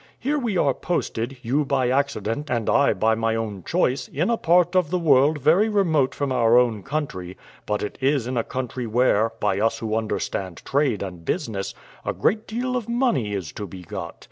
[0.17, 4.35] Here we are posted, you by accident and I by my own choice, in a
[4.35, 8.43] part of the world very remote from our own country; but it is in a
[8.43, 13.51] country where, by us who understand trade and business, a great deal of money is
[13.51, 14.15] to be got.